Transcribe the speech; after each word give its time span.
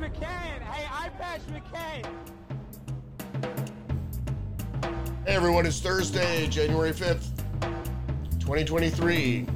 McCain. 0.00 0.60
Hey, 0.60 0.86
Eye 0.90 1.08
Patch 1.18 1.40
McCain. 1.46 2.06
Hey 5.26 5.34
everyone, 5.34 5.64
it's 5.64 5.80
Thursday, 5.80 6.46
January 6.48 6.92
5th, 6.92 7.30
2023. 8.38 9.46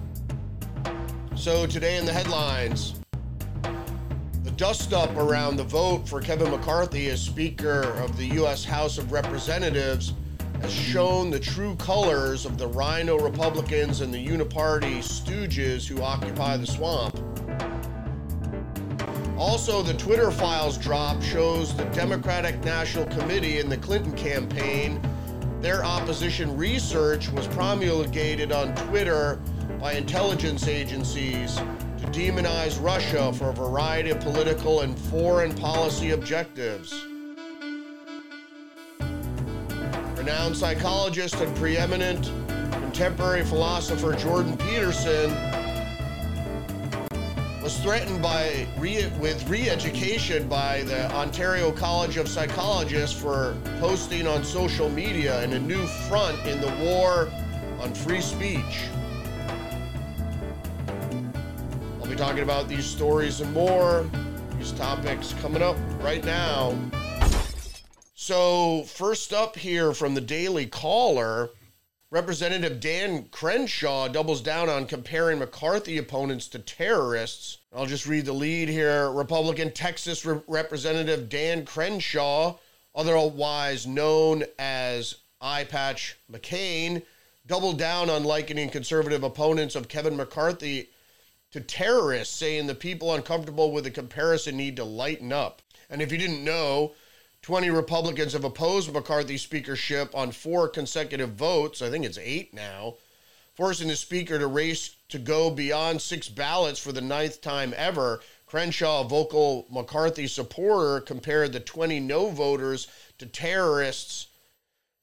So 1.37 1.66
today 1.66 1.98
in 1.98 2.06
the 2.06 2.12
headlines, 2.12 3.01
the 4.42 4.51
dust 4.53 4.94
up 4.94 5.15
around 5.16 5.56
the 5.56 5.65
vote 5.65 6.08
for 6.08 6.21
Kevin 6.21 6.51
McCarthy 6.51 7.11
as 7.11 7.20
Speaker 7.20 7.83
of 8.02 8.16
the 8.16 8.26
U.S. 8.37 8.65
House 8.65 8.97
of 8.97 9.12
Representatives 9.12 10.15
has 10.62 10.72
shown 10.72 11.30
the 11.30 11.40
true 11.40 11.76
colors 11.76 12.47
of 12.47 12.57
the 12.57 12.66
RINO 12.66 13.19
Republicans 13.19 14.01
and 14.01 14.12
the 14.12 14.26
Uniparty 14.26 14.98
stooges 14.98 15.87
who 15.87 16.02
occupy 16.02 16.57
the 16.57 16.66
swamp. 16.66 17.30
Also, 19.41 19.83
the 19.83 19.95
Twitter 19.95 20.30
files 20.30 20.77
drop 20.77 21.23
shows 21.23 21.75
the 21.75 21.87
Democratic 21.87 22.62
National 22.62 23.07
Committee 23.07 23.59
and 23.59 23.73
the 23.73 23.77
Clinton 23.79 24.12
campaign. 24.12 25.01
Their 25.62 25.83
opposition 25.83 26.55
research 26.59 27.31
was 27.31 27.47
promulgated 27.47 28.53
on 28.53 28.75
Twitter 28.75 29.41
by 29.81 29.95
intelligence 29.95 30.69
agencies 30.69 31.57
to 31.57 32.07
demonize 32.09 32.84
Russia 32.84 33.33
for 33.33 33.48
a 33.48 33.55
variety 33.55 34.11
of 34.11 34.21
political 34.21 34.83
and 34.83 34.97
foreign 34.98 35.55
policy 35.55 36.11
objectives. 36.11 36.93
Renowned 40.19 40.55
psychologist 40.55 41.37
and 41.37 41.57
preeminent 41.57 42.31
contemporary 42.73 43.47
philosopher 43.47 44.12
Jordan 44.12 44.59
Peterson 44.59 45.31
was 47.70 47.79
threatened 47.79 48.20
by 48.20 48.67
re- 48.78 49.12
with 49.20 49.48
re-education 49.48 50.48
by 50.48 50.83
the 50.83 51.08
Ontario 51.12 51.70
College 51.70 52.17
of 52.17 52.28
Psychologists 52.28 53.17
for 53.17 53.56
posting 53.78 54.27
on 54.27 54.42
social 54.42 54.89
media 54.89 55.41
in 55.45 55.53
a 55.53 55.58
new 55.61 55.86
front 56.08 56.36
in 56.48 56.61
the 56.61 56.75
war 56.84 57.30
on 57.80 57.95
free 57.95 58.20
speech. 58.20 58.89
I'll 62.00 62.08
be 62.08 62.17
talking 62.17 62.42
about 62.42 62.67
these 62.67 62.84
stories 62.84 63.41
and 63.41 63.53
more, 63.53 64.05
these 64.58 64.73
topics 64.73 65.33
coming 65.41 65.62
up 65.62 65.77
right 66.00 66.25
now. 66.25 66.77
So, 68.17 68.83
first 68.83 69.33
up 69.33 69.56
here 69.56 69.92
from 69.92 70.14
the 70.14 70.20
Daily 70.20 70.67
Caller, 70.67 71.50
Representative 72.12 72.80
Dan 72.80 73.27
Crenshaw 73.30 74.08
doubles 74.08 74.41
down 74.41 74.69
on 74.69 74.86
comparing 74.86 75.39
McCarthy 75.39 75.97
opponents 75.97 76.48
to 76.48 76.58
terrorists. 76.58 77.58
I'll 77.72 77.86
just 77.86 78.06
read 78.06 78.27
the 78.27 78.33
lead 78.33 78.69
here. 78.69 79.08
Republican 79.12 79.70
Texas 79.70 80.27
Re- 80.27 80.41
Representative 80.48 81.28
Dan 81.28 81.64
Crenshaw, 81.64 82.56
otherwise 82.97 83.86
known 83.86 84.42
as 84.58 85.19
Eye 85.41 85.62
Patch 85.62 86.17
McCain, 86.30 87.02
doubled 87.47 87.78
down 87.78 88.11
on 88.11 88.24
likening 88.24 88.70
conservative 88.70 89.22
opponents 89.22 89.77
of 89.77 89.86
Kevin 89.86 90.17
McCarthy 90.17 90.89
to 91.52 91.61
terrorists, 91.61 92.34
saying 92.34 92.67
the 92.67 92.74
people 92.74 93.14
uncomfortable 93.14 93.70
with 93.70 93.84
the 93.84 93.91
comparison 93.91 94.56
need 94.56 94.74
to 94.74 94.84
lighten 94.84 95.33
up. 95.33 95.62
And 95.89 96.02
if 96.02 96.11
you 96.11 96.19
didn't 96.19 96.42
know, 96.42 96.92
20 97.42 97.70
Republicans 97.70 98.34
have 98.34 98.44
opposed 98.44 98.92
McCarthy's 98.92 99.41
speakership 99.41 100.14
on 100.14 100.30
four 100.30 100.69
consecutive 100.69 101.30
votes. 101.30 101.80
I 101.80 101.88
think 101.88 102.05
it's 102.05 102.19
eight 102.19 102.52
now, 102.52 102.96
forcing 103.55 103.88
the 103.88 103.96
speaker 103.96 104.38
to 104.38 104.46
race 104.46 104.96
to 105.08 105.19
go 105.19 105.50
beyond 105.50 106.02
six 106.02 106.28
ballots 106.28 106.78
for 106.78 106.92
the 106.92 107.00
ninth 107.00 107.41
time 107.41 107.72
ever. 107.78 108.20
Crenshaw, 108.44 109.00
a 109.00 109.08
vocal 109.08 109.66
McCarthy 109.70 110.27
supporter, 110.27 111.00
compared 111.00 111.52
the 111.52 111.61
20 111.61 111.98
no 112.00 112.28
voters 112.28 112.89
to 113.18 113.24
terrorists. 113.24 114.27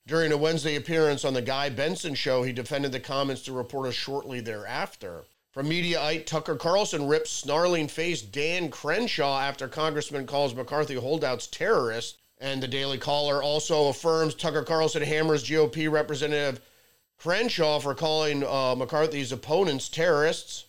During 0.06 0.32
a 0.32 0.38
Wednesday 0.38 0.76
appearance 0.76 1.26
on 1.26 1.34
the 1.34 1.42
Guy 1.42 1.70
Benson 1.70 2.14
show, 2.14 2.44
he 2.44 2.54
defended 2.54 2.92
the 2.92 3.00
comments 3.00 3.42
to 3.44 3.52
reporters 3.52 3.96
shortly 3.96 4.42
thereafter. 4.42 5.26
From 5.52 5.70
Mediaite, 5.70 6.28
Tucker 6.28 6.56
Carlson 6.56 7.08
rips 7.08 7.32
snarling 7.32 7.88
face 7.88 8.22
Dan 8.22 8.70
Crenshaw 8.70 9.40
after 9.40 9.68
Congressman 9.68 10.28
calls 10.28 10.54
McCarthy 10.54 10.96
holdouts 10.96 11.48
terrorists. 11.48 12.20
And 12.40 12.62
the 12.62 12.68
Daily 12.68 12.98
Caller 12.98 13.42
also 13.42 13.88
affirms 13.88 14.36
Tucker 14.36 14.64
Carlson 14.64 15.02
hammers 15.02 15.44
GOP 15.44 15.90
Representative 15.92 16.62
Crenshaw 17.18 17.80
for 17.80 17.96
calling 17.96 18.44
uh, 18.44 18.76
McCarthy's 18.76 19.32
opponents 19.32 19.90
terrorists. 19.90 20.66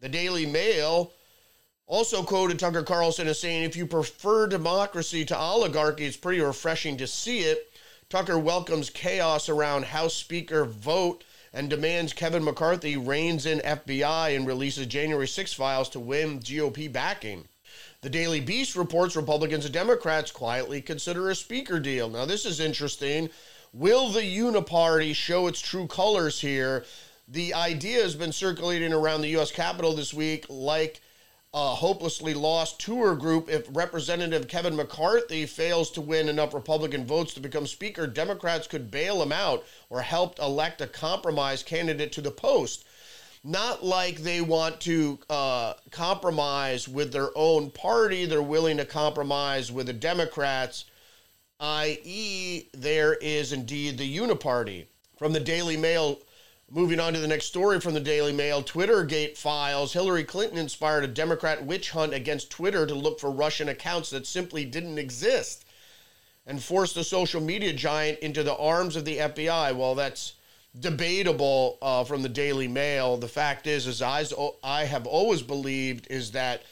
The 0.00 0.08
Daily 0.08 0.46
Mail 0.46 1.12
also 1.86 2.22
quoted 2.22 2.58
Tucker 2.58 2.82
Carlson 2.82 3.26
as 3.26 3.40
saying, 3.40 3.64
if 3.64 3.76
you 3.76 3.86
prefer 3.86 4.46
democracy 4.46 5.24
to 5.24 5.36
oligarchy, 5.36 6.04
it's 6.04 6.16
pretty 6.16 6.40
refreshing 6.40 6.96
to 6.98 7.06
see 7.06 7.40
it. 7.40 7.70
Tucker 8.08 8.38
welcomes 8.38 8.90
chaos 8.90 9.48
around 9.48 9.86
House 9.86 10.14
Speaker 10.14 10.64
vote 10.64 11.24
and 11.52 11.68
demands 11.70 12.12
Kevin 12.12 12.44
McCarthy 12.44 12.96
reins 12.96 13.46
in 13.46 13.58
FBI 13.60 14.36
and 14.36 14.46
releases 14.46 14.86
January 14.86 15.28
6 15.28 15.52
files 15.52 15.88
to 15.90 16.00
win 16.00 16.40
GOP 16.40 16.92
backing. 16.92 17.48
The 18.04 18.10
Daily 18.10 18.40
Beast 18.40 18.76
reports 18.76 19.16
Republicans 19.16 19.64
and 19.64 19.72
Democrats 19.72 20.30
quietly 20.30 20.82
consider 20.82 21.30
a 21.30 21.34
speaker 21.34 21.80
deal. 21.80 22.10
Now, 22.10 22.26
this 22.26 22.44
is 22.44 22.60
interesting. 22.60 23.30
Will 23.72 24.10
the 24.10 24.20
Uniparty 24.20 25.14
show 25.14 25.46
its 25.46 25.58
true 25.58 25.86
colors 25.86 26.38
here? 26.38 26.84
The 27.26 27.54
idea 27.54 28.02
has 28.02 28.14
been 28.14 28.32
circulating 28.32 28.92
around 28.92 29.22
the 29.22 29.28
U.S. 29.28 29.50
Capitol 29.50 29.94
this 29.94 30.12
week 30.12 30.44
like 30.50 31.00
a 31.54 31.76
hopelessly 31.76 32.34
lost 32.34 32.78
tour 32.78 33.14
group. 33.14 33.48
If 33.48 33.66
Representative 33.74 34.48
Kevin 34.48 34.76
McCarthy 34.76 35.46
fails 35.46 35.90
to 35.92 36.02
win 36.02 36.28
enough 36.28 36.52
Republican 36.52 37.06
votes 37.06 37.32
to 37.32 37.40
become 37.40 37.66
Speaker, 37.66 38.06
Democrats 38.06 38.66
could 38.66 38.90
bail 38.90 39.22
him 39.22 39.32
out 39.32 39.64
or 39.88 40.02
help 40.02 40.38
elect 40.38 40.82
a 40.82 40.86
compromise 40.86 41.62
candidate 41.62 42.12
to 42.12 42.20
the 42.20 42.30
post 42.30 42.84
not 43.44 43.84
like 43.84 44.16
they 44.16 44.40
want 44.40 44.80
to 44.80 45.18
uh, 45.28 45.74
compromise 45.90 46.88
with 46.88 47.12
their 47.12 47.28
own 47.36 47.70
party. 47.70 48.24
They're 48.24 48.42
willing 48.42 48.78
to 48.78 48.86
compromise 48.86 49.70
with 49.70 49.86
the 49.86 49.92
Democrats, 49.92 50.86
i.e., 51.60 52.68
there 52.72 53.14
is 53.14 53.52
indeed 53.52 53.98
the 53.98 54.18
Uniparty. 54.18 54.86
From 55.18 55.32
the 55.32 55.40
Daily 55.40 55.76
Mail, 55.76 56.18
moving 56.70 56.98
on 56.98 57.12
to 57.12 57.20
the 57.20 57.28
next 57.28 57.44
story 57.44 57.80
from 57.80 57.92
the 57.92 58.00
Daily 58.00 58.32
Mail 58.32 58.62
Twittergate 58.62 59.36
files 59.36 59.92
Hillary 59.92 60.24
Clinton 60.24 60.58
inspired 60.58 61.04
a 61.04 61.08
Democrat 61.08 61.64
witch 61.64 61.90
hunt 61.90 62.14
against 62.14 62.50
Twitter 62.50 62.86
to 62.86 62.94
look 62.94 63.20
for 63.20 63.30
Russian 63.30 63.68
accounts 63.68 64.10
that 64.10 64.26
simply 64.26 64.64
didn't 64.64 64.98
exist 64.98 65.66
and 66.46 66.62
forced 66.62 66.94
the 66.94 67.04
social 67.04 67.40
media 67.40 67.72
giant 67.72 68.18
into 68.20 68.42
the 68.42 68.56
arms 68.56 68.96
of 68.96 69.04
the 69.04 69.18
FBI. 69.18 69.76
Well, 69.76 69.94
that's 69.94 70.34
debatable 70.78 71.78
uh, 71.80 72.04
from 72.04 72.22
the 72.22 72.28
Daily 72.28 72.68
Mail. 72.68 73.16
The 73.16 73.28
fact 73.28 73.66
is, 73.66 73.86
as 73.86 74.02
I, 74.02 74.24
I 74.62 74.84
have 74.84 75.06
always 75.06 75.42
believed, 75.42 76.06
is 76.10 76.32
that 76.32 76.62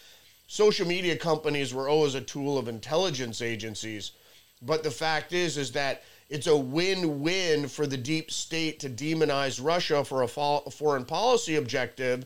social 0.46 0.86
media 0.86 1.16
companies 1.16 1.72
were 1.72 1.88
always 1.88 2.14
a 2.14 2.20
tool 2.20 2.58
of 2.58 2.68
intelligence 2.68 3.40
agencies. 3.40 4.12
But 4.60 4.82
the 4.82 4.90
fact 4.90 5.32
is, 5.32 5.56
is 5.56 5.72
that 5.72 6.02
it's 6.28 6.46
a 6.46 6.56
win-win 6.56 7.68
for 7.68 7.86
the 7.86 7.96
deep 7.96 8.30
state 8.30 8.80
to 8.80 8.88
demonize 8.88 9.62
Russia 9.62 10.04
for 10.04 10.22
a, 10.22 10.28
fo- 10.28 10.60
foreign 10.70 11.04
policy 11.04 11.56
objective. 11.56 12.24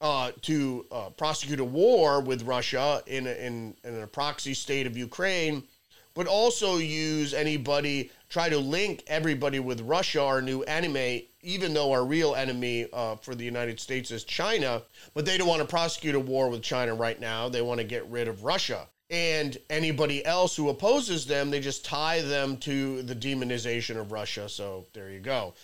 Uh, 0.00 0.30
to 0.42 0.86
uh, 0.92 1.10
prosecute 1.16 1.58
a 1.58 1.64
war 1.64 2.20
with 2.20 2.44
Russia 2.44 3.02
in 3.08 3.26
a, 3.26 3.32
in, 3.32 3.74
in 3.82 4.00
a 4.00 4.06
proxy 4.06 4.54
state 4.54 4.86
of 4.86 4.96
Ukraine, 4.96 5.64
but 6.14 6.28
also 6.28 6.76
use 6.76 7.34
anybody 7.34 8.08
try 8.28 8.48
to 8.48 8.58
link 8.58 9.02
everybody 9.06 9.58
with 9.58 9.80
Russia, 9.80 10.22
our 10.22 10.42
new 10.42 10.62
enemy, 10.62 11.28
even 11.42 11.72
though 11.72 11.92
our 11.92 12.04
real 12.04 12.34
enemy 12.34 12.86
uh, 12.92 13.16
for 13.16 13.34
the 13.34 13.44
United 13.44 13.80
States 13.80 14.10
is 14.10 14.24
China. 14.24 14.82
But 15.14 15.24
they 15.24 15.38
don't 15.38 15.48
want 15.48 15.62
to 15.62 15.68
prosecute 15.68 16.14
a 16.14 16.20
war 16.20 16.48
with 16.48 16.62
China 16.62 16.94
right 16.94 17.18
now. 17.18 17.48
They 17.48 17.62
want 17.62 17.78
to 17.78 17.84
get 17.84 18.06
rid 18.06 18.28
of 18.28 18.44
Russia. 18.44 18.86
And 19.10 19.56
anybody 19.70 20.24
else 20.26 20.54
who 20.54 20.68
opposes 20.68 21.24
them, 21.24 21.50
they 21.50 21.60
just 21.60 21.84
tie 21.84 22.20
them 22.20 22.58
to 22.58 23.02
the 23.02 23.14
demonization 23.14 23.98
of 23.98 24.12
Russia. 24.12 24.48
So 24.48 24.86
there 24.92 25.10
you 25.10 25.20
go. 25.20 25.54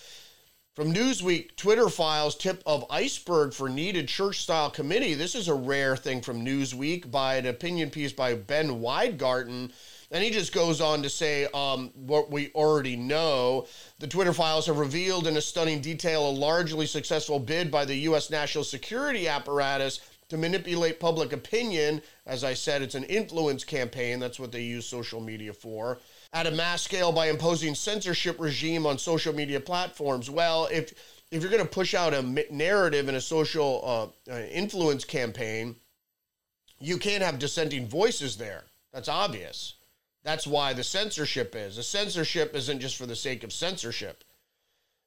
From 0.75 0.93
Newsweek, 0.93 1.55
Twitter 1.55 1.89
files 1.89 2.35
tip 2.35 2.61
of 2.67 2.85
iceberg 2.91 3.53
for 3.53 3.69
needed 3.69 4.09
church 4.09 4.41
style 4.43 4.71
committee. 4.71 5.15
This 5.15 5.37
is 5.37 5.47
a 5.47 5.55
rare 5.55 5.97
thing 5.97 6.21
from 6.21 6.45
Newsweek 6.45 7.13
by 7.13 7.37
an 7.37 7.47
opinion 7.47 7.91
piece 7.91 8.13
by 8.13 8.35
Ben 8.35 8.81
Weingarten 8.81 9.73
and 10.15 10.23
he 10.23 10.31
just 10.31 10.55
goes 10.55 10.81
on 10.81 11.03
to 11.03 11.11
say 11.11 11.49
um, 11.53 11.91
what 11.97 12.31
we 12.31 12.53
already 12.55 12.95
know. 12.95 13.67
The 13.99 14.07
Twitter 14.07 14.33
files 14.33 14.65
have 14.67 14.79
revealed 14.79 15.27
in 15.27 15.37
a 15.37 15.41
stunning 15.41 15.81
detail 15.81 16.29
a 16.29 16.31
largely 16.31 16.87
successful 16.87 17.41
bid 17.41 17.69
by 17.69 17.85
the 17.85 17.97
U.S. 17.97 18.31
national 18.31 18.63
security 18.63 19.27
apparatus 19.27 19.99
to 20.29 20.37
manipulate 20.37 21.01
public 21.01 21.33
opinion. 21.33 22.01
As 22.27 22.45
I 22.45 22.55
said, 22.55 22.81
it's 22.81 22.95
an 22.95 23.03
influence 23.05 23.65
campaign. 23.65 24.21
That's 24.21 24.39
what 24.39 24.53
they 24.53 24.63
use 24.63 24.87
social 24.87 25.21
media 25.21 25.53
for. 25.53 25.99
At 26.33 26.47
a 26.47 26.53
mass 26.53 26.83
scale 26.83 27.11
by 27.11 27.29
imposing 27.29 27.75
censorship 27.75 28.37
regime 28.39 28.87
on 28.87 28.99
social 28.99 29.35
media 29.35 29.59
platforms. 29.59 30.31
Well, 30.31 30.69
if 30.71 30.95
if 31.33 31.43
you're 31.43 31.51
going 31.51 31.65
to 31.65 31.69
push 31.69 31.93
out 31.93 32.15
a 32.15 32.23
narrative 32.53 33.09
in 33.09 33.17
a 33.17 33.21
social 33.21 34.15
uh, 34.29 34.33
uh 34.33 34.43
influence 34.43 35.05
campaign, 35.05 35.75
you 36.79 36.99
can't 36.99 37.25
have 37.25 37.41
dissenting 37.41 37.89
voices 37.89 38.37
there. 38.37 38.63
That's 38.93 39.09
obvious. 39.09 39.75
That's 40.25 40.47
why 40.47 40.73
the 40.73 40.83
censorship 40.83 41.55
is. 41.55 41.77
The 41.77 41.83
censorship 41.83 42.57
isn't 42.57 42.81
just 42.81 42.97
for 42.97 43.05
the 43.07 43.15
sake 43.15 43.45
of 43.45 43.53
censorship. 43.53 44.25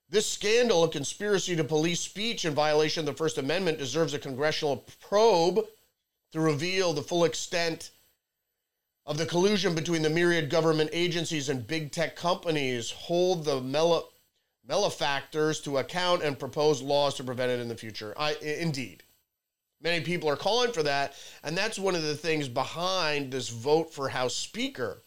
This 0.10 0.26
scandal 0.26 0.84
of 0.84 0.92
conspiracy 0.92 1.56
to 1.56 1.64
police 1.64 2.00
speech 2.00 2.46
in 2.46 2.54
violation 2.54 3.02
of 3.02 3.08
the 3.08 3.18
First 3.18 3.40
Amendment 3.40 3.80
deserves 3.80 4.14
a 4.14 4.20
congressional 4.20 4.86
probe 5.02 5.66
to 6.32 6.40
reveal 6.40 6.94
the 6.94 7.02
full 7.02 7.26
extent 7.26 7.90
of 9.06 9.18
the 9.18 9.26
collusion 9.26 9.74
between 9.74 10.04
the 10.04 10.10
myriad 10.10 10.50
government 10.50 10.92
agencies 10.94 11.50
and 11.50 11.66
big 11.66 11.92
tech 11.92 12.16
companies, 12.16 12.92
hold 12.92 13.44
the 13.44 13.60
malefactors 14.68 15.60
to 15.62 15.80
account, 15.80 16.22
and 16.22 16.38
propose 16.38 16.82
laws 16.82 17.16
to 17.16 17.24
prevent 17.24 17.52
it 17.52 17.60
in 17.60 17.70
the 17.70 17.76
future. 17.76 18.14
I, 18.18 18.36
indeed. 18.36 19.04
Many 19.82 20.04
people 20.04 20.30
are 20.30 20.36
calling 20.36 20.72
for 20.72 20.84
that, 20.84 21.16
and 21.44 21.58
that's 21.58 21.80
one 21.80 21.96
of 21.96 22.04
the 22.04 22.16
things 22.16 22.48
behind 22.48 23.32
this 23.32 23.50
vote 23.50 23.94
for 23.94 24.10
House 24.10 24.36
Speaker 24.36 25.02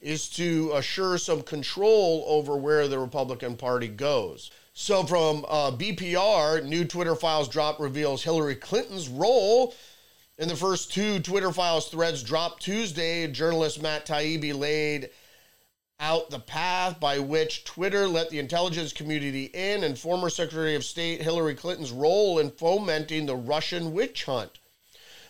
is 0.00 0.28
to 0.30 0.72
assure 0.74 1.18
some 1.18 1.42
control 1.42 2.24
over 2.26 2.56
where 2.56 2.88
the 2.88 2.98
Republican 2.98 3.56
Party 3.56 3.88
goes. 3.88 4.50
So, 4.72 5.04
from 5.04 5.44
uh, 5.48 5.72
BPR, 5.72 6.64
new 6.64 6.84
Twitter 6.84 7.14
files 7.14 7.48
drop 7.48 7.80
reveals 7.80 8.22
Hillary 8.22 8.54
Clinton's 8.54 9.08
role 9.08 9.74
in 10.38 10.48
the 10.48 10.56
first 10.56 10.92
two 10.92 11.20
Twitter 11.20 11.52
files 11.52 11.88
threads 11.88 12.22
dropped 12.22 12.62
Tuesday. 12.62 13.26
Journalist 13.26 13.82
Matt 13.82 14.06
Taibbi 14.06 14.58
laid 14.58 15.10
out 16.00 16.30
the 16.30 16.40
path 16.40 16.98
by 16.98 17.18
which 17.18 17.64
Twitter 17.64 18.08
let 18.08 18.30
the 18.30 18.38
intelligence 18.38 18.92
community 18.92 19.50
in 19.52 19.84
and 19.84 19.98
former 19.98 20.30
Secretary 20.30 20.74
of 20.74 20.84
State 20.84 21.20
Hillary 21.20 21.54
Clinton's 21.54 21.92
role 21.92 22.38
in 22.38 22.50
fomenting 22.50 23.26
the 23.26 23.36
Russian 23.36 23.92
witch 23.92 24.24
hunt, 24.24 24.58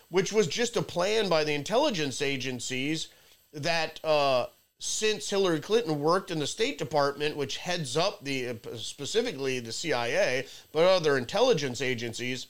which 0.07 0.31
was 0.31 0.47
just 0.47 0.77
a 0.77 0.81
plan 0.81 1.27
by 1.27 1.43
the 1.43 1.53
intelligence 1.53 2.21
agencies 2.21 3.09
that 3.51 3.99
uh, 4.05 4.45
since 4.83 5.29
Hillary 5.29 5.59
Clinton 5.59 5.99
worked 5.99 6.31
in 6.31 6.39
the 6.39 6.47
State 6.47 6.79
Department, 6.79 7.37
which 7.37 7.57
heads 7.57 7.95
up 7.95 8.23
the 8.23 8.57
specifically 8.77 9.59
the 9.59 9.71
CIA, 9.71 10.47
but 10.71 10.85
other 10.85 11.19
intelligence 11.19 11.81
agencies, 11.81 12.47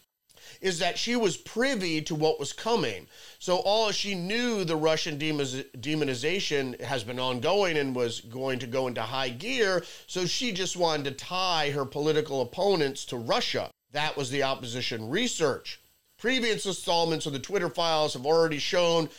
is 0.61 0.79
that 0.79 0.97
she 0.97 1.17
was 1.17 1.35
privy 1.35 2.01
to 2.01 2.15
what 2.15 2.39
was 2.39 2.53
coming. 2.53 3.07
So 3.37 3.57
all 3.57 3.91
she 3.91 4.15
knew 4.15 4.63
the 4.63 4.77
Russian 4.77 5.19
demonization 5.19 6.79
has 6.79 7.03
been 7.03 7.19
ongoing 7.19 7.77
and 7.77 7.93
was 7.93 8.21
going 8.21 8.59
to 8.59 8.67
go 8.67 8.87
into 8.87 9.01
high 9.01 9.29
gear. 9.29 9.83
So 10.07 10.25
she 10.25 10.53
just 10.53 10.77
wanted 10.77 11.03
to 11.05 11.11
tie 11.11 11.71
her 11.71 11.83
political 11.83 12.41
opponents 12.41 13.03
to 13.05 13.17
Russia. 13.17 13.69
That 13.91 14.15
was 14.15 14.29
the 14.29 14.43
opposition 14.43 15.09
research. 15.09 15.81
Previous 16.17 16.65
installments 16.65 17.25
of 17.25 17.33
the 17.33 17.39
Twitter 17.39 17.69
files 17.69 18.13
have 18.13 18.25
already 18.25 18.59
shown 18.59 19.09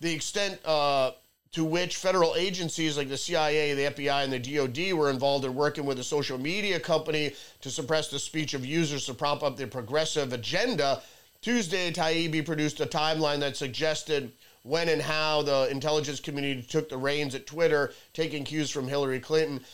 the 0.00 0.12
extent 0.12 0.60
uh, 0.66 1.12
to 1.52 1.64
which 1.64 1.96
federal 1.96 2.34
agencies 2.36 2.96
like 2.96 3.08
the 3.08 3.16
CIA, 3.16 3.74
the 3.74 3.90
FBI, 3.94 4.24
and 4.24 4.32
the 4.32 4.38
DoD 4.38 4.92
were 4.92 5.10
involved 5.10 5.44
in 5.44 5.54
working 5.54 5.86
with 5.86 5.98
a 5.98 6.04
social 6.04 6.38
media 6.38 6.78
company 6.78 7.32
to 7.62 7.70
suppress 7.70 8.08
the 8.08 8.18
speech 8.18 8.54
of 8.54 8.66
users 8.66 9.06
to 9.06 9.14
prop 9.14 9.42
up 9.42 9.56
their 9.56 9.66
progressive 9.66 10.32
agenda. 10.32 11.02
Tuesday, 11.40 11.90
Taibbi 11.90 12.44
produced 12.44 12.80
a 12.80 12.86
timeline 12.86 13.40
that 13.40 13.56
suggested 13.56 14.32
when 14.62 14.88
and 14.88 15.00
how 15.00 15.42
the 15.42 15.68
intelligence 15.70 16.20
community 16.20 16.62
took 16.62 16.88
the 16.88 16.96
reins 16.96 17.34
at 17.34 17.46
Twitter, 17.46 17.92
taking 18.12 18.44
cues 18.44 18.70
from 18.70 18.88
Hillary 18.88 19.20
Clinton 19.20 19.64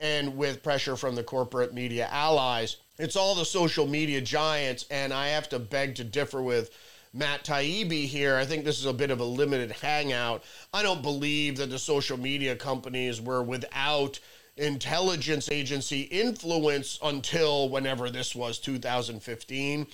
and 0.00 0.36
with 0.36 0.62
pressure 0.62 0.96
from 0.96 1.14
the 1.14 1.22
corporate 1.22 1.74
media 1.74 2.08
allies. 2.10 2.78
It's 2.98 3.16
all 3.16 3.34
the 3.34 3.44
social 3.44 3.86
media 3.86 4.20
giants, 4.20 4.86
and 4.90 5.12
I 5.12 5.28
have 5.28 5.48
to 5.50 5.58
beg 5.58 5.94
to 5.96 6.04
differ 6.04 6.42
with 6.42 6.70
Matt 7.12 7.44
Taibbi 7.44 8.06
here. 8.06 8.36
I 8.36 8.44
think 8.44 8.64
this 8.64 8.78
is 8.78 8.86
a 8.86 8.92
bit 8.92 9.10
of 9.10 9.20
a 9.20 9.24
limited 9.24 9.72
hangout. 9.72 10.44
I 10.72 10.82
don't 10.82 11.02
believe 11.02 11.56
that 11.56 11.70
the 11.70 11.78
social 11.78 12.16
media 12.16 12.54
companies 12.54 13.20
were 13.20 13.42
without 13.42 14.20
intelligence 14.56 15.50
agency 15.50 16.02
influence 16.02 16.98
until 17.02 17.68
whenever 17.68 18.10
this 18.10 18.34
was 18.34 18.58
2015. 18.58 19.86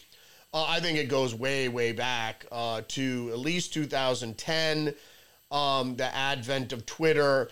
Uh, 0.52 0.64
I 0.68 0.80
think 0.80 0.98
it 0.98 1.08
goes 1.08 1.34
way, 1.34 1.68
way 1.68 1.92
back 1.92 2.44
uh, 2.52 2.82
to 2.88 3.30
at 3.32 3.38
least 3.38 3.72
2010. 3.72 4.94
Um, 5.50 5.96
the 5.96 6.14
advent 6.14 6.72
of 6.72 6.84
Twitter 6.84 7.48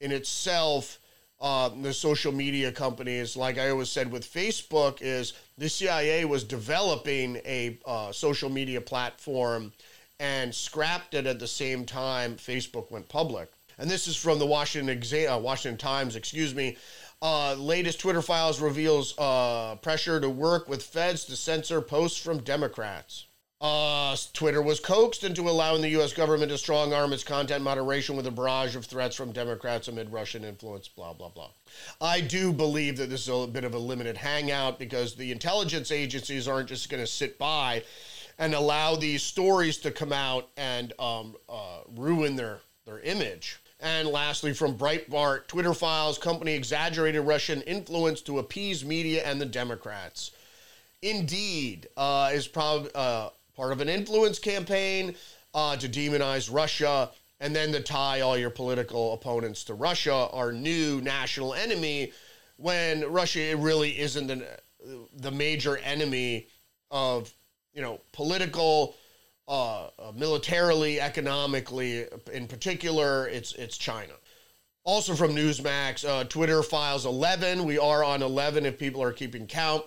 in 0.00 0.12
itself 0.12 0.98
uh, 1.40 1.68
the 1.68 1.92
social 1.92 2.32
media 2.32 2.72
companies, 2.72 3.36
like 3.36 3.58
I 3.58 3.70
always 3.70 3.90
said 3.90 4.10
with 4.10 4.30
Facebook, 4.30 4.98
is 5.00 5.34
the 5.56 5.68
CIA 5.68 6.24
was 6.24 6.42
developing 6.44 7.36
a 7.44 7.78
uh, 7.86 8.12
social 8.12 8.50
media 8.50 8.80
platform 8.80 9.72
and 10.20 10.52
scrapped 10.52 11.14
it 11.14 11.26
at 11.26 11.38
the 11.38 11.46
same 11.46 11.84
time 11.84 12.34
Facebook 12.34 12.90
went 12.90 13.08
public. 13.08 13.50
And 13.78 13.88
this 13.88 14.08
is 14.08 14.16
from 14.16 14.40
the 14.40 14.46
Washington, 14.46 14.98
Exa- 14.98 15.32
uh, 15.32 15.38
Washington 15.38 15.78
Times, 15.78 16.16
excuse 16.16 16.54
me. 16.54 16.76
Uh, 17.22 17.54
latest 17.54 18.00
Twitter 18.00 18.22
files 18.22 18.60
reveals 18.60 19.14
uh, 19.18 19.76
pressure 19.76 20.20
to 20.20 20.28
work 20.28 20.68
with 20.68 20.82
feds 20.82 21.24
to 21.26 21.36
censor 21.36 21.80
posts 21.80 22.18
from 22.18 22.38
Democrats. 22.38 23.26
Uh, 23.60 24.14
Twitter 24.34 24.62
was 24.62 24.78
coaxed 24.78 25.24
into 25.24 25.48
allowing 25.48 25.82
the 25.82 25.88
U.S. 25.90 26.12
government 26.12 26.52
to 26.52 26.58
strong 26.58 26.92
arm 26.92 27.12
its 27.12 27.24
content 27.24 27.64
moderation 27.64 28.16
with 28.16 28.26
a 28.28 28.30
barrage 28.30 28.76
of 28.76 28.84
threats 28.84 29.16
from 29.16 29.32
Democrats 29.32 29.88
amid 29.88 30.12
Russian 30.12 30.44
influence, 30.44 30.86
blah, 30.86 31.12
blah, 31.12 31.28
blah. 31.28 31.50
I 32.00 32.20
do 32.20 32.52
believe 32.52 32.96
that 32.98 33.10
this 33.10 33.22
is 33.22 33.28
a 33.28 33.48
bit 33.48 33.64
of 33.64 33.74
a 33.74 33.78
limited 33.78 34.16
hangout 34.16 34.78
because 34.78 35.16
the 35.16 35.32
intelligence 35.32 35.90
agencies 35.90 36.46
aren't 36.46 36.68
just 36.68 36.88
going 36.88 37.02
to 37.02 37.06
sit 37.06 37.36
by 37.36 37.82
and 38.38 38.54
allow 38.54 38.94
these 38.94 39.24
stories 39.24 39.78
to 39.78 39.90
come 39.90 40.12
out 40.12 40.48
and 40.56 40.92
um, 41.00 41.34
uh, 41.48 41.80
ruin 41.96 42.36
their, 42.36 42.60
their 42.86 43.00
image. 43.00 43.58
And 43.80 44.06
lastly, 44.08 44.54
from 44.54 44.78
Breitbart, 44.78 45.48
Twitter 45.48 45.74
files 45.74 46.16
company 46.16 46.54
exaggerated 46.54 47.22
Russian 47.22 47.62
influence 47.62 48.20
to 48.22 48.38
appease 48.38 48.84
media 48.84 49.24
and 49.24 49.40
the 49.40 49.46
Democrats. 49.46 50.30
Indeed, 51.02 51.88
uh, 51.96 52.30
is 52.32 52.46
probably. 52.46 52.92
Uh, 52.94 53.30
part 53.58 53.72
of 53.72 53.80
an 53.80 53.88
influence 53.88 54.38
campaign 54.38 55.16
uh, 55.52 55.76
to 55.76 55.88
demonize 55.88 56.48
Russia 56.50 57.10
and 57.40 57.54
then 57.54 57.72
to 57.72 57.80
tie 57.80 58.20
all 58.20 58.38
your 58.38 58.50
political 58.50 59.14
opponents 59.14 59.64
to 59.64 59.74
Russia, 59.74 60.28
our 60.32 60.52
new 60.52 61.00
national 61.00 61.54
enemy, 61.54 62.12
when 62.56 63.04
Russia 63.10 63.56
really 63.56 63.98
isn't 63.98 64.28
the, 64.28 64.46
the 65.16 65.32
major 65.32 65.76
enemy 65.78 66.46
of, 66.92 67.32
you 67.74 67.82
know, 67.82 68.00
political, 68.12 68.94
uh, 69.48 69.88
uh, 69.98 70.12
militarily, 70.14 71.00
economically, 71.00 72.06
in 72.32 72.46
particular, 72.46 73.26
it's 73.26 73.54
it's 73.54 73.76
China. 73.76 74.12
Also 74.84 75.14
from 75.14 75.34
Newsmax, 75.34 76.08
uh, 76.08 76.24
Twitter 76.24 76.62
files 76.62 77.06
11. 77.06 77.64
We 77.64 77.76
are 77.76 78.04
on 78.04 78.22
11 78.22 78.66
if 78.66 78.78
people 78.78 79.02
are 79.02 79.12
keeping 79.12 79.48
count. 79.48 79.84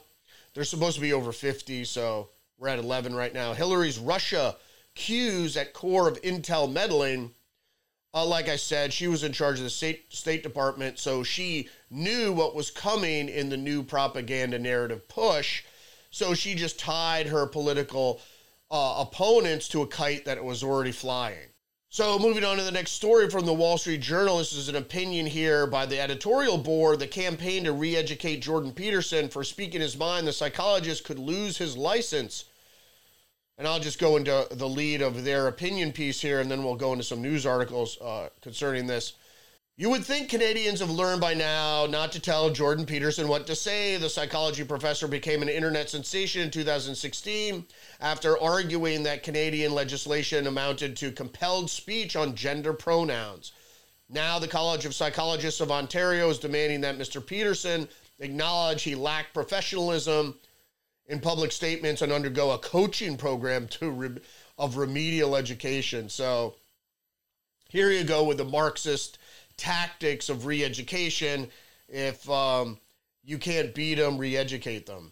They're 0.54 0.66
supposed 0.66 0.96
to 0.96 1.01
be 1.01 1.13
over 1.13 1.32
50, 1.32 1.86
so 1.86 2.30
we're 2.62 2.68
at 2.68 2.77
11 2.77 3.15
right 3.15 3.34
now. 3.34 3.53
Hillary's 3.53 3.98
Russia 3.98 4.56
cues 4.94 5.58
at 5.58 5.74
core 5.74 6.08
of 6.08 6.22
intel 6.22 6.72
meddling. 6.72 7.32
Uh, 8.13 8.24
like 8.24 8.48
I 8.48 8.56
said, 8.56 8.94
she 8.94 9.08
was 9.08 9.24
in 9.24 9.32
charge 9.32 9.58
of 9.58 9.63
the 9.63 9.70
State, 9.70 10.13
State 10.13 10.44
Department, 10.44 11.00
so 11.00 11.24
she 11.24 11.70
knew 11.89 12.32
what 12.32 12.53
was 12.53 12.70
coming 12.70 13.30
in 13.30 13.50
the 13.50 13.58
new 13.58 13.82
propaganda 13.82 14.60
narrative 14.60 15.08
push. 15.08 15.63
So 16.12 16.36
she 16.36 16.53
just 16.53 16.77
tied 16.77 17.27
her 17.27 17.48
political 17.48 18.22
uh, 18.70 19.06
opponents 19.08 19.68
to 19.70 19.82
a 19.82 19.88
kite 19.88 20.25
that 20.25 20.44
was 20.44 20.62
already 20.62 20.91
flying. 20.91 21.50
So, 21.94 22.18
moving 22.18 22.46
on 22.46 22.56
to 22.56 22.64
the 22.64 22.72
next 22.72 22.94
story 22.94 23.30
from 23.30 23.46
the 23.46 23.54
Wall 23.54 23.78
Street 23.78 24.00
Journal. 24.00 24.38
This 24.38 24.54
is 24.54 24.70
an 24.70 24.78
opinion 24.78 25.26
here 25.26 25.68
by 25.68 25.86
the 25.86 26.00
editorial 26.00 26.58
board. 26.58 27.00
The 27.00 27.08
campaign 27.08 27.66
to 27.66 27.74
re 27.74 27.98
educate 27.98 28.38
Jordan 28.38 28.72
Peterson 28.72 29.28
for 29.28 29.44
speaking 29.44 29.82
his 29.82 29.98
mind, 29.98 30.26
the 30.26 30.32
psychologist 30.32 31.04
could 31.04 31.20
lose 31.20 31.58
his 31.58 31.76
license 31.76 32.46
and 33.62 33.68
I'll 33.68 33.80
just 33.80 34.00
go 34.00 34.18
into 34.18 34.48
the 34.50 34.68
lead 34.68 35.04
of 35.04 35.24
their 35.24 35.48
opinion 35.48 35.92
piece 35.92 36.20
here, 36.20 36.40
and 36.40 36.50
then 36.50 36.64
we'll 36.64 36.76
go 36.76 36.94
into 36.94 37.04
some 37.04 37.22
news 37.22 37.46
articles 37.46 37.96
uh, 38.02 38.30
concerning 38.42 38.88
this. 38.88 39.14
You 39.82 39.90
would 39.90 40.06
think 40.06 40.30
Canadians 40.30 40.80
have 40.80 40.92
learned 40.92 41.22
by 41.22 41.34
now 41.34 41.88
not 41.88 42.12
to 42.12 42.20
tell 42.20 42.52
Jordan 42.52 42.86
Peterson 42.86 43.28
what 43.28 43.48
to 43.48 43.56
say. 43.56 43.98
The 43.98 44.12
psychology 44.12 44.64
professor 44.64 45.08
became 45.08 45.42
an 45.42 45.50
internet 45.50 45.90
sensation 45.90 46.44
in 46.44 46.52
2016 46.52 47.66
after 48.00 48.40
arguing 48.40 49.02
that 49.02 49.24
Canadian 49.24 49.74
legislation 49.74 50.46
amounted 50.46 50.96
to 50.98 51.12
compelled 51.12 51.68
speech 51.68 52.16
on 52.16 52.36
gender 52.36 52.74
pronouns. 52.74 53.54
Now, 54.08 54.38
the 54.38 54.48
College 54.48 54.86
of 54.86 54.94
Psychologists 54.94 55.62
of 55.62 55.72
Ontario 55.72 56.30
is 56.30 56.38
demanding 56.38 56.82
that 56.82 57.00
Mr. 57.00 57.26
Peterson 57.26 57.90
acknowledge 58.20 58.84
he 58.84 58.94
lacked 58.94 59.34
professionalism 59.34 60.36
in 61.08 61.20
public 61.20 61.52
statements 61.52 62.04
and 62.04 62.12
undergo 62.12 62.52
a 62.52 62.60
coaching 62.60 63.18
program 63.18 63.68
to 63.70 64.20
of 64.60 64.78
remedial 64.78 65.36
education. 65.36 66.08
So 66.08 66.54
here 67.70 67.90
you 67.90 68.04
go 68.04 68.24
with 68.24 68.38
the 68.38 68.46
Marxist 68.46 69.18
tactics 69.58 70.29
of 70.29 70.46
re-education. 70.46 71.50
If 71.88 72.29
um, 72.29 72.79
you 73.24 73.38
can't 73.38 73.74
beat 73.74 73.96
them, 73.96 74.17
re-educate 74.17 74.86
them. 74.86 75.12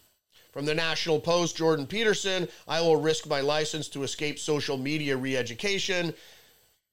From 0.52 0.64
the 0.64 0.74
National 0.74 1.20
Post, 1.20 1.56
Jordan 1.56 1.86
Peterson, 1.86 2.48
I 2.66 2.80
will 2.80 2.96
risk 2.96 3.28
my 3.28 3.40
license 3.40 3.88
to 3.90 4.02
escape 4.02 4.38
social 4.38 4.76
media 4.76 5.16
re 5.16 5.36
education. 5.36 6.12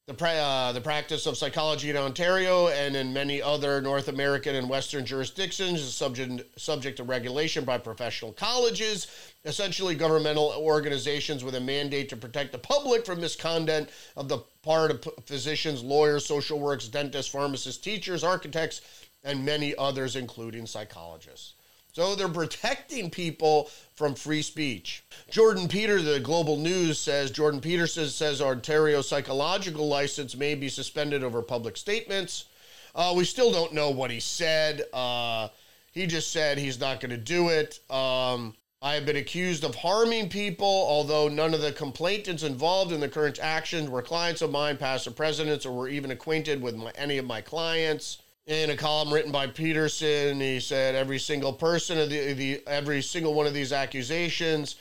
The, 0.07 0.13
pra- 0.13 0.29
uh, 0.29 0.71
the 0.71 0.79
practice 0.79 1.25
of 1.25 1.37
psychology 1.37 1.89
in 1.89 1.97
Ontario 1.97 2.69
and 2.69 2.95
in 2.95 3.11
many 3.11 3.41
other 3.41 3.81
North 3.81 4.07
American 4.07 4.55
and 4.55 4.69
Western 4.69 5.05
jurisdictions 5.05 5.81
is 5.81 5.93
subject, 5.93 6.57
subject 6.57 6.95
to 6.95 7.03
regulation 7.03 7.65
by 7.65 7.77
professional 7.77 8.31
colleges, 8.31 9.07
essentially 9.43 9.95
governmental 9.95 10.53
organizations 10.55 11.43
with 11.43 11.55
a 11.55 11.59
mandate 11.59 12.07
to 12.07 12.15
protect 12.15 12.53
the 12.53 12.57
public 12.57 13.05
from 13.05 13.19
misconduct 13.19 13.91
of 14.15 14.29
the 14.29 14.37
part 14.63 14.91
of 14.91 15.05
physicians, 15.25 15.83
lawyers, 15.83 16.25
social 16.25 16.57
workers, 16.57 16.87
dentists, 16.87 17.29
pharmacists, 17.29 17.81
teachers, 17.81 18.23
architects, 18.23 18.79
and 19.25 19.43
many 19.43 19.75
others, 19.75 20.15
including 20.15 20.65
psychologists. 20.65 21.55
So 21.97 22.13
they're 22.13 22.29
protecting 22.29 23.09
people 23.09 23.71
from 23.95 24.13
free 24.13 24.43
speech. 24.43 25.03
Jordan 25.31 25.67
Peter, 25.67 25.99
the 25.99 26.19
Global 26.19 26.55
News 26.55 26.99
says 26.99 27.31
Jordan 27.31 27.59
Peterson 27.59 28.05
says 28.05 28.39
Ontario 28.39 29.01
psychological 29.01 29.87
license 29.87 30.35
may 30.35 30.53
be 30.53 30.69
suspended 30.69 31.23
over 31.23 31.41
public 31.41 31.75
statements. 31.75 32.45
Uh, 32.93 33.15
we 33.17 33.23
still 33.23 33.51
don't 33.51 33.73
know 33.73 33.89
what 33.89 34.11
he 34.11 34.19
said. 34.19 34.83
Uh, 34.93 35.47
he 35.91 36.05
just 36.05 36.31
said 36.31 36.59
he's 36.59 36.79
not 36.79 36.99
going 36.99 37.09
to 37.09 37.17
do 37.17 37.49
it. 37.49 37.79
Um, 37.89 38.53
I 38.79 38.93
have 38.93 39.07
been 39.07 39.15
accused 39.15 39.63
of 39.63 39.73
harming 39.73 40.29
people, 40.29 40.67
although 40.67 41.27
none 41.27 41.55
of 41.55 41.61
the 41.61 41.71
complainants 41.71 42.43
involved 42.43 42.91
in 42.91 42.99
the 42.99 43.09
current 43.09 43.39
actions 43.41 43.89
were 43.89 44.03
clients 44.03 44.43
of 44.43 44.51
mine, 44.51 44.77
past 44.77 45.07
or 45.07 45.11
presidents, 45.11 45.65
or 45.65 45.71
were 45.71 45.89
even 45.89 46.11
acquainted 46.11 46.61
with 46.61 46.75
my, 46.75 46.91
any 46.95 47.17
of 47.17 47.25
my 47.25 47.41
clients 47.41 48.19
in 48.47 48.69
a 48.69 48.77
column 48.77 49.13
written 49.13 49.31
by 49.31 49.45
Peterson, 49.45 50.39
he 50.39 50.59
said 50.61 50.95
every 50.95 51.19
single 51.19 51.51
person 51.51 51.99
of 51.99 52.09
the, 52.09 52.33
the 52.33 52.63
every 52.65 53.01
single 53.01 53.33
one 53.33 53.45
of 53.45 53.53
these 53.53 53.73
accusations 53.73 54.77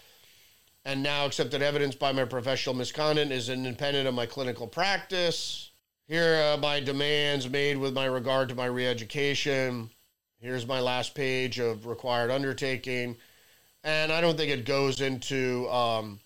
and 0.85 1.03
now 1.03 1.27
accepted 1.27 1.63
evidence 1.63 1.97
by 1.97 2.13
my 2.13 2.25
professional 2.25 2.77
misconduct 2.77 3.33
is 3.33 3.49
independent 3.49 4.07
of 4.07 4.15
my 4.15 4.25
clinical 4.25 4.69
practice. 4.69 5.73
Here 6.07 6.37
are 6.45 6.57
my 6.57 6.79
demands 6.79 7.51
made 7.51 7.77
with 7.77 7.93
my 7.93 8.05
regard 8.05 8.49
to 8.51 8.55
my 8.55 8.67
re-education. 8.67 9.91
Here's 10.39 10.65
my 10.65 10.79
last 10.79 11.17
page 11.17 11.59
of 11.59 11.87
required 11.87 12.31
undertaking. 12.31 13.17
And 13.83 14.13
I 14.13 14.21
don't 14.21 14.37
think 14.37 14.53
it 14.53 14.65
goes 14.65 15.01
into 15.01 15.69
um, 15.71 16.21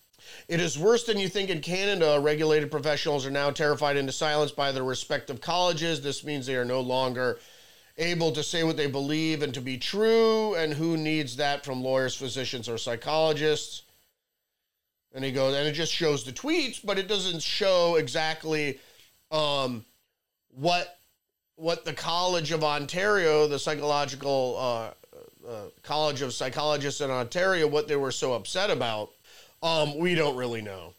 it 0.48 0.60
is 0.60 0.78
worse 0.78 1.04
than 1.04 1.18
you 1.18 1.28
think 1.28 1.50
in 1.50 1.60
Canada. 1.60 2.18
Regulated 2.20 2.70
professionals 2.70 3.26
are 3.26 3.30
now 3.30 3.50
terrified 3.50 3.96
into 3.96 4.12
silence 4.12 4.52
by 4.52 4.72
their 4.72 4.84
respective 4.84 5.40
colleges. 5.40 6.00
This 6.00 6.24
means 6.24 6.46
they 6.46 6.56
are 6.56 6.64
no 6.64 6.80
longer 6.80 7.38
able 7.98 8.32
to 8.32 8.42
say 8.42 8.64
what 8.64 8.76
they 8.76 8.86
believe 8.86 9.42
and 9.42 9.52
to 9.54 9.60
be 9.60 9.76
true. 9.78 10.54
And 10.54 10.72
who 10.72 10.96
needs 10.96 11.36
that 11.36 11.64
from 11.64 11.82
lawyers, 11.82 12.14
physicians, 12.14 12.68
or 12.68 12.78
psychologists? 12.78 13.82
And 15.12 15.24
he 15.24 15.32
goes, 15.32 15.54
and 15.54 15.66
it 15.66 15.72
just 15.72 15.92
shows 15.92 16.24
the 16.24 16.32
tweets, 16.32 16.80
but 16.84 16.98
it 16.98 17.08
doesn't 17.08 17.42
show 17.42 17.96
exactly 17.96 18.78
um, 19.30 19.84
what 20.50 20.96
what 21.56 21.84
the 21.84 21.92
College 21.92 22.52
of 22.52 22.64
Ontario, 22.64 23.46
the 23.46 23.58
psychological 23.58 24.56
uh, 24.58 24.90
uh, 25.46 25.64
College 25.82 26.22
of 26.22 26.32
Psychologists 26.32 27.02
in 27.02 27.10
Ontario, 27.10 27.66
what 27.66 27.86
they 27.86 27.96
were 27.96 28.12
so 28.12 28.32
upset 28.32 28.70
about. 28.70 29.10
Um, 29.62 29.98
we 29.98 30.14
don't 30.14 30.36
really 30.36 30.62
know. 30.62 30.94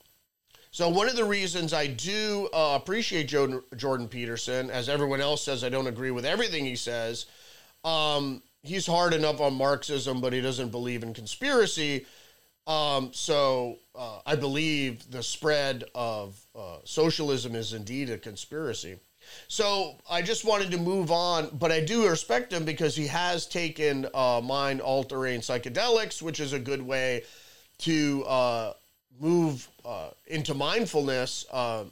So 0.73 0.87
one 0.87 1.09
of 1.09 1.15
the 1.17 1.25
reasons 1.25 1.73
I 1.73 1.87
do 1.87 2.47
uh, 2.53 2.79
appreciate 2.81 3.27
Jordan, 3.27 3.61
Jordan 3.75 4.07
Peterson, 4.07 4.69
as 4.69 4.87
everyone 4.87 5.19
else 5.19 5.43
says, 5.43 5.63
I 5.63 5.69
don't 5.69 5.87
agree 5.87 6.11
with 6.11 6.25
everything 6.25 6.63
he 6.63 6.77
says. 6.77 7.25
Um, 7.83 8.41
he's 8.63 8.87
hard 8.87 9.13
enough 9.13 9.41
on 9.41 9.53
Marxism, 9.55 10.21
but 10.21 10.31
he 10.31 10.39
doesn't 10.39 10.69
believe 10.69 11.03
in 11.03 11.13
conspiracy. 11.13 12.05
Um, 12.67 13.09
so 13.11 13.79
uh, 13.95 14.19
I 14.25 14.35
believe 14.35 15.09
the 15.11 15.23
spread 15.23 15.83
of 15.93 16.39
uh, 16.55 16.77
socialism 16.85 17.55
is 17.55 17.73
indeed 17.73 18.09
a 18.09 18.17
conspiracy. 18.17 18.97
So 19.47 19.95
I 20.09 20.21
just 20.21 20.45
wanted 20.45 20.71
to 20.71 20.77
move 20.77 21.11
on, 21.11 21.49
but 21.59 21.71
I 21.71 21.81
do 21.81 22.07
respect 22.07 22.53
him 22.53 22.63
because 22.63 22.95
he 22.95 23.07
has 23.07 23.45
taken 23.45 24.07
uh, 24.13 24.41
mind 24.41 24.79
altering 24.79 25.41
psychedelics, 25.41 26.21
which 26.21 26.39
is 26.39 26.53
a 26.53 26.59
good 26.59 26.81
way 26.81 27.23
to 27.81 28.23
uh, 28.25 28.73
move 29.19 29.67
uh, 29.85 30.09
into 30.27 30.53
mindfulness, 30.53 31.45
uh, 31.51 31.83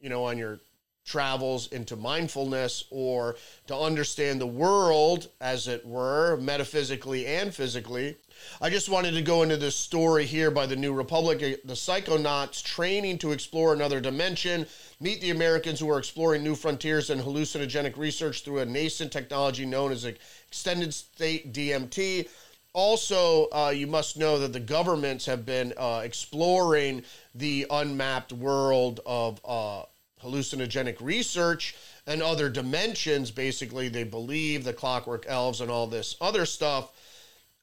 you 0.00 0.08
know, 0.08 0.24
on 0.24 0.38
your 0.38 0.58
travels 1.04 1.66
into 1.72 1.96
mindfulness 1.96 2.84
or 2.90 3.36
to 3.66 3.76
understand 3.76 4.40
the 4.40 4.46
world, 4.46 5.28
as 5.40 5.66
it 5.66 5.84
were, 5.84 6.36
metaphysically 6.36 7.26
and 7.26 7.52
physically. 7.52 8.16
I 8.60 8.70
just 8.70 8.88
wanted 8.88 9.14
to 9.14 9.22
go 9.22 9.42
into 9.42 9.56
this 9.56 9.76
story 9.76 10.24
here 10.24 10.50
by 10.50 10.66
the 10.66 10.76
New 10.76 10.92
Republic, 10.92 11.38
uh, 11.38 11.56
the 11.64 11.74
psychonauts 11.74 12.62
training 12.62 13.18
to 13.18 13.32
explore 13.32 13.72
another 13.72 14.00
dimension. 14.00 14.66
Meet 15.00 15.20
the 15.20 15.30
Americans 15.30 15.80
who 15.80 15.90
are 15.90 15.98
exploring 15.98 16.42
new 16.42 16.54
frontiers 16.54 17.10
in 17.10 17.18
hallucinogenic 17.18 17.96
research 17.96 18.42
through 18.42 18.60
a 18.60 18.64
nascent 18.64 19.12
technology 19.12 19.66
known 19.66 19.92
as 19.92 20.04
extended 20.04 20.94
state 20.94 21.52
DMT 21.52 22.28
also, 22.74 23.48
uh, 23.52 23.72
you 23.74 23.86
must 23.86 24.16
know 24.16 24.38
that 24.38 24.52
the 24.52 24.60
governments 24.60 25.26
have 25.26 25.44
been 25.44 25.74
uh, 25.76 26.00
exploring 26.04 27.02
the 27.34 27.66
unmapped 27.70 28.32
world 28.32 29.00
of 29.04 29.40
uh, 29.44 29.82
hallucinogenic 30.22 30.96
research 31.00 31.76
and 32.06 32.22
other 32.22 32.48
dimensions. 32.48 33.30
Basically, 33.30 33.88
they 33.88 34.04
believe 34.04 34.64
the 34.64 34.72
clockwork 34.72 35.26
elves 35.28 35.60
and 35.60 35.70
all 35.70 35.86
this 35.86 36.16
other 36.20 36.46
stuff. 36.46 36.90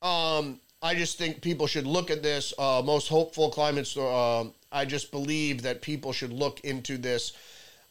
Um, 0.01 0.59
I 0.81 0.95
just 0.95 1.17
think 1.17 1.41
people 1.41 1.67
should 1.67 1.87
look 1.87 2.11
at 2.11 2.23
this. 2.23 2.53
Uh, 2.57 2.81
most 2.85 3.07
hopeful 3.07 3.49
climate. 3.49 3.91
Uh, 3.97 4.45
I 4.71 4.85
just 4.85 5.11
believe 5.11 5.63
that 5.63 5.81
people 5.81 6.13
should 6.13 6.31
look 6.31 6.61
into 6.61 6.97
this 6.97 7.33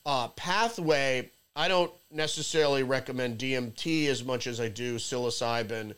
uh, 0.07 0.29
pathway. 0.29 1.31
I 1.57 1.67
don't 1.67 1.93
necessarily 2.13 2.85
recommend 2.85 3.39
DMT 3.39 4.07
as 4.07 4.25
much 4.25 4.47
as 4.47 4.61
I 4.61 4.69
do 4.69 4.97
psilocybin. 4.97 5.95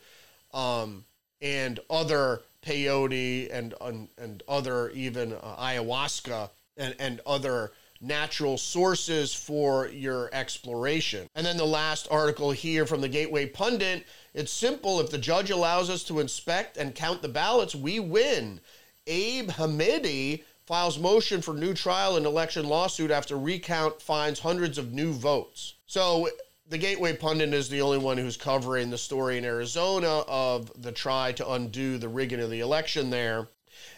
Um, 0.53 1.05
and 1.41 1.79
other 1.89 2.41
peyote 2.65 3.49
and 3.51 3.73
and, 3.81 4.07
and 4.17 4.43
other 4.47 4.89
even 4.91 5.33
uh, 5.33 5.55
ayahuasca 5.59 6.49
and, 6.77 6.95
and 6.99 7.21
other 7.25 7.71
natural 8.01 8.57
sources 8.57 9.33
for 9.33 9.87
your 9.87 10.29
exploration. 10.33 11.27
And 11.35 11.45
then 11.45 11.57
the 11.57 11.65
last 11.65 12.07
article 12.09 12.51
here 12.51 12.87
from 12.87 13.01
the 13.01 13.09
Gateway 13.09 13.45
Pundit 13.45 14.05
it's 14.33 14.51
simple. 14.51 15.01
If 15.01 15.09
the 15.09 15.17
judge 15.17 15.49
allows 15.49 15.89
us 15.89 16.03
to 16.05 16.19
inspect 16.19 16.77
and 16.77 16.95
count 16.95 17.21
the 17.21 17.27
ballots, 17.27 17.75
we 17.75 17.99
win. 17.99 18.61
Abe 19.07 19.49
Hamadeh 19.49 20.43
files 20.65 20.97
motion 20.97 21.41
for 21.41 21.53
new 21.53 21.73
trial 21.73 22.15
in 22.15 22.25
election 22.25 22.65
lawsuit 22.65 23.11
after 23.11 23.37
recount 23.37 24.01
finds 24.01 24.39
hundreds 24.39 24.77
of 24.77 24.93
new 24.93 25.11
votes. 25.11 25.73
So 25.85 26.29
the 26.71 26.77
Gateway 26.77 27.13
Pundit 27.13 27.53
is 27.53 27.67
the 27.67 27.81
only 27.81 27.97
one 27.97 28.17
who's 28.17 28.37
covering 28.37 28.89
the 28.89 28.97
story 28.97 29.37
in 29.37 29.43
Arizona 29.43 30.19
of 30.25 30.71
the 30.81 30.93
try 30.93 31.33
to 31.33 31.51
undo 31.51 31.97
the 31.97 32.07
rigging 32.07 32.39
of 32.39 32.49
the 32.49 32.61
election 32.61 33.09
there. 33.09 33.49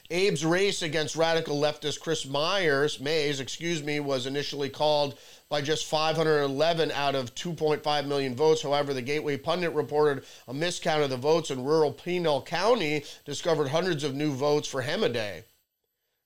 Abe's 0.09 0.43
race 0.43 0.81
against 0.81 1.15
radical 1.15 1.61
leftist 1.61 1.99
Chris 1.99 2.25
Myers, 2.25 2.99
Mays, 2.99 3.39
excuse 3.39 3.83
me, 3.83 3.99
was 3.99 4.25
initially 4.25 4.69
called 4.69 5.19
by 5.49 5.61
just 5.61 5.85
511 5.85 6.91
out 6.93 7.13
of 7.13 7.35
2.5 7.35 8.07
million 8.07 8.35
votes. 8.35 8.63
However, 8.63 8.91
the 8.91 9.03
Gateway 9.03 9.37
Pundit 9.37 9.73
reported 9.73 10.25
a 10.47 10.53
miscount 10.53 11.03
of 11.03 11.11
the 11.11 11.17
votes 11.17 11.51
in 11.51 11.63
rural 11.63 11.91
Pinal 11.91 12.41
County 12.41 13.03
discovered 13.23 13.67
hundreds 13.67 14.03
of 14.03 14.15
new 14.15 14.31
votes 14.31 14.67
for 14.67 14.81
Hamadeh. 14.81 15.43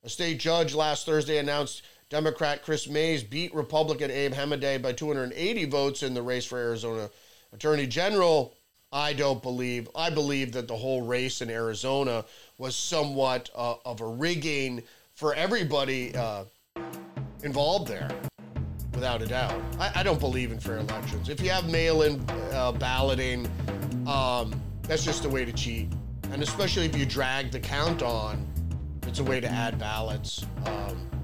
A 0.03 0.09
state 0.09 0.39
judge 0.39 0.73
last 0.73 1.05
Thursday 1.05 1.39
announced 1.39 1.81
Democrat 2.09 2.63
Chris 2.63 2.87
Mayes 2.87 3.21
beat 3.21 3.53
Republican 3.53 4.09
Abe 4.09 4.33
Hamadeh 4.33 4.81
by 4.81 4.93
280 4.93 5.65
votes 5.65 6.03
in 6.03 6.13
the 6.13 6.21
race 6.21 6.45
for 6.45 6.57
Arizona 6.57 7.09
Attorney 7.53 7.85
General. 7.85 8.53
I 8.93 9.11
don't 9.11 9.41
believe, 9.43 9.89
I 9.93 10.09
believe 10.09 10.53
that 10.53 10.69
the 10.69 10.75
whole 10.75 11.01
race 11.01 11.41
in 11.41 11.49
Arizona 11.49 12.23
was 12.57 12.77
somewhat 12.77 13.49
uh, 13.53 13.75
of 13.85 13.99
a 13.99 14.07
rigging 14.07 14.83
for 15.13 15.33
everybody 15.33 16.15
uh, 16.15 16.45
involved 17.43 17.89
there, 17.89 18.09
without 18.93 19.21
a 19.21 19.25
doubt. 19.27 19.61
I, 19.77 19.91
I, 19.95 20.03
don't 20.03 20.19
believe 20.19 20.53
in 20.53 20.59
fair 20.59 20.77
elections. 20.77 21.27
If 21.27 21.41
you 21.41 21.49
have 21.49 21.69
mail 21.69 22.03
in 22.03 22.23
uh, 22.53 22.71
balloting, 22.71 23.45
um, 24.07 24.59
that's 24.83 25.03
just 25.03 25.25
a 25.25 25.29
way 25.29 25.43
to 25.43 25.51
cheat. 25.51 25.89
And 26.31 26.41
especially 26.41 26.85
if 26.85 26.95
you 26.95 27.05
drag 27.05 27.51
the 27.51 27.59
count 27.59 28.01
on, 28.01 28.47
it's 29.05 29.19
a 29.19 29.23
way 29.23 29.41
to 29.41 29.47
add 29.47 29.77
ballots. 29.77 30.45
Um, 30.65 31.16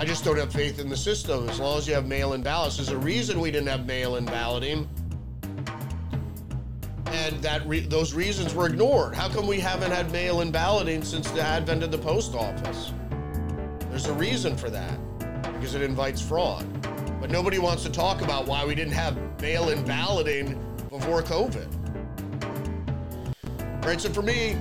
I 0.00 0.04
just 0.06 0.24
don't 0.24 0.38
have 0.38 0.50
faith 0.50 0.80
in 0.80 0.88
the 0.88 0.96
system. 0.96 1.46
As 1.50 1.60
long 1.60 1.76
as 1.76 1.86
you 1.86 1.92
have 1.92 2.06
mail-in 2.06 2.42
ballots, 2.42 2.78
there's 2.78 2.88
a 2.88 2.96
reason 2.96 3.38
we 3.38 3.50
didn't 3.50 3.68
have 3.68 3.84
mail-in 3.84 4.24
balloting, 4.24 4.88
and 7.04 7.36
that 7.42 7.66
re- 7.66 7.80
those 7.80 8.14
reasons 8.14 8.54
were 8.54 8.64
ignored. 8.64 9.14
How 9.14 9.28
come 9.28 9.46
we 9.46 9.60
haven't 9.60 9.90
had 9.90 10.10
mail-in 10.10 10.50
balloting 10.50 11.04
since 11.04 11.30
the 11.30 11.42
advent 11.42 11.82
of 11.82 11.90
the 11.90 11.98
post 11.98 12.34
office? 12.34 12.94
There's 13.90 14.06
a 14.06 14.14
reason 14.14 14.56
for 14.56 14.70
that, 14.70 14.98
because 15.42 15.74
it 15.74 15.82
invites 15.82 16.22
fraud. 16.22 16.64
But 17.20 17.30
nobody 17.30 17.58
wants 17.58 17.82
to 17.82 17.90
talk 17.90 18.22
about 18.22 18.46
why 18.46 18.64
we 18.64 18.74
didn't 18.74 18.94
have 18.94 19.18
mail-in 19.42 19.84
balloting 19.84 20.58
before 20.88 21.20
COVID. 21.20 21.68
All 23.60 23.80
right, 23.86 24.00
so 24.00 24.08
for 24.08 24.22
me, 24.22 24.56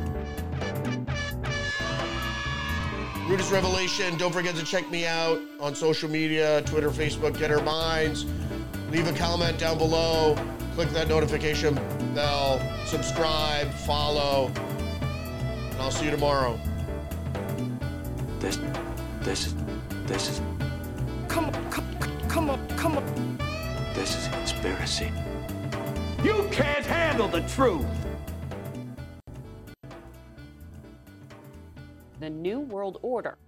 Brutus 3.29 3.51
Revelation. 3.51 4.17
Don't 4.17 4.33
forget 4.33 4.55
to 4.55 4.65
check 4.65 4.89
me 4.89 5.05
out 5.05 5.39
on 5.59 5.75
social 5.75 6.09
media 6.09 6.63
Twitter, 6.63 6.89
Facebook, 6.89 7.33
Gettr 7.33 7.63
Minds. 7.63 8.25
Leave 8.89 9.07
a 9.07 9.13
comment 9.13 9.59
down 9.59 9.77
below. 9.77 10.36
Click 10.74 10.89
that 10.89 11.07
notification 11.07 11.75
bell. 12.15 12.59
Subscribe, 12.88 13.69
follow. 13.69 14.51
And 14.55 15.75
I'll 15.79 15.91
see 15.91 16.05
you 16.05 16.12
tomorrow. 16.12 16.59
This, 18.39 18.57
this 19.21 19.45
is, 19.45 19.55
this 20.07 20.27
is, 20.27 20.41
Come 21.27 21.45
on, 21.45 21.69
come, 21.69 22.00
come 22.27 22.50
on, 22.50 22.67
come 22.69 22.98
on. 22.98 23.38
this 23.93 24.17
is 24.17 24.25
a 24.25 24.31
conspiracy. 24.31 25.12
You 26.24 26.50
can't 26.51 26.83
handle 26.83 27.27
the 27.27 27.41
truth. 27.41 27.86
The 32.29 32.36
New 32.36 32.59
World 32.59 33.00
Order 33.01 33.39